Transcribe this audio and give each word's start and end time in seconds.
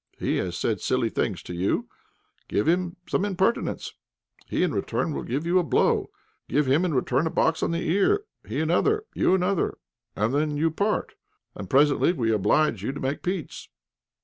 He 0.17 0.37
has 0.37 0.57
said 0.57 0.81
silly 0.81 1.11
things 1.11 1.43
to 1.43 1.53
you, 1.53 1.87
give 2.47 2.67
him 2.67 2.95
some 3.07 3.23
impertinence; 3.23 3.93
he 4.47 4.63
in 4.63 4.73
return 4.73 5.13
will 5.13 5.21
give 5.21 5.45
you 5.45 5.59
a 5.59 5.63
blow, 5.63 6.09
give 6.49 6.65
him 6.65 6.83
in 6.85 6.95
return 6.95 7.27
a 7.27 7.29
box 7.29 7.61
on 7.61 7.69
the 7.69 7.87
ear; 7.87 8.21
he 8.47 8.59
another, 8.61 9.03
you 9.13 9.35
another, 9.35 9.77
and 10.15 10.33
then 10.33 10.57
you 10.57 10.71
part. 10.71 11.13
And 11.53 11.69
presently 11.69 12.13
we 12.13 12.31
oblige 12.33 12.81
you 12.81 12.91
to 12.93 12.99
make 12.99 13.21
peace. 13.21 13.67